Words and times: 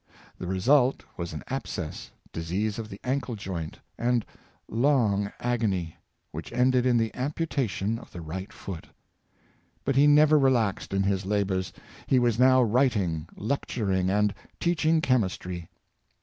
The 0.39 0.47
result 0.47 1.03
was 1.15 1.31
an 1.31 1.43
abscess, 1.47 2.09
disease 2.33 2.79
of 2.79 2.89
the 2.89 2.99
ankle 3.03 3.35
joint, 3.35 3.77
and 3.99 4.25
long 4.67 5.31
agony, 5.39 5.97
which 6.31 6.51
ended 6.51 6.87
in 6.87 6.97
the 6.97 7.13
amputation 7.13 7.99
of 7.99 8.11
the 8.11 8.19
right 8.19 8.51
foot. 8.51 8.87
But 9.85 9.95
he 9.95 10.07
never 10.07 10.39
relaxed 10.39 10.95
in 10.95 11.03
his 11.03 11.23
labors. 11.23 11.71
He 12.07 12.17
was 12.17 12.39
now 12.39 12.63
writing, 12.63 13.29
lecturing 13.35 14.09
and 14.09 14.33
teaching 14.59 15.01
chemistry. 15.01 15.69